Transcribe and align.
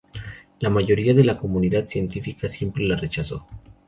La 0.61 0.71
mayoría 0.71 1.13
de 1.13 1.23
la 1.23 1.37
comunidad 1.37 1.85
científica 1.85 2.49
siempre 2.49 2.87
la 2.87 2.95
rechazó. 2.95 3.45